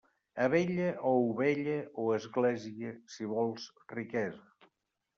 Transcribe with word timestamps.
Abella 0.45 0.87
o 1.09 1.11
ovella 1.25 1.77
o 2.05 2.07
església, 2.21 2.97
si 3.17 3.31
vols 3.37 3.71
riquesa. 3.99 4.71